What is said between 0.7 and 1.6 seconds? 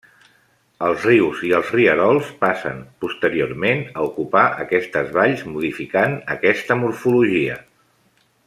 Els rius i